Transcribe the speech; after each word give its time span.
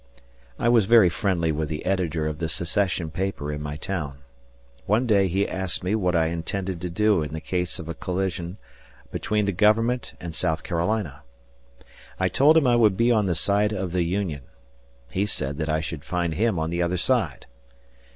I 0.57 0.67
was 0.67 0.85
very 0.85 1.09
friendly 1.09 1.51
with 1.51 1.69
the 1.69 1.85
editor 1.85 2.25
of 2.25 2.39
the 2.39 2.49
secession 2.49 3.11
paper 3.11 3.51
in 3.51 3.61
my 3.61 3.75
town. 3.75 4.17
One 4.87 5.05
day 5.05 5.27
he 5.27 5.47
asked 5.47 5.83
me 5.83 5.93
what 5.93 6.15
I 6.15 6.25
intended 6.29 6.81
to 6.81 6.89
do 6.89 7.21
in 7.21 7.33
the 7.33 7.39
case 7.39 7.77
of 7.77 7.87
a 7.87 7.93
collision 7.93 8.57
between 9.11 9.45
the 9.45 9.51
Government 9.51 10.15
and 10.19 10.33
South 10.33 10.63
Carolina. 10.63 11.21
I 12.19 12.29
told 12.29 12.57
him 12.57 12.65
I 12.65 12.77
would 12.77 12.97
be 12.97 13.11
on 13.11 13.27
the 13.27 13.35
side 13.35 13.73
of 13.73 13.91
the 13.91 14.01
Union. 14.01 14.41
He 15.11 15.27
said 15.27 15.59
that 15.59 15.69
I 15.69 15.81
should 15.81 16.03
find 16.03 16.33
him 16.33 16.57
on 16.57 16.71
the 16.71 16.81
other 16.81 16.97
side. 16.97 17.45